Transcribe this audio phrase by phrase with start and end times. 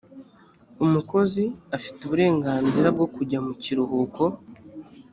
[0.85, 1.43] umukozi
[1.77, 4.23] afite uburenganzira bwo kujya mu mucyiruhuko.